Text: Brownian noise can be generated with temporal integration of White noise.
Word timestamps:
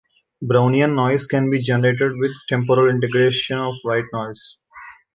Brownian 0.43 0.95
noise 0.95 1.27
can 1.27 1.51
be 1.51 1.61
generated 1.61 2.13
with 2.17 2.31
temporal 2.49 2.89
integration 2.89 3.59
of 3.59 3.75
White 3.83 4.05
noise. 4.11 4.57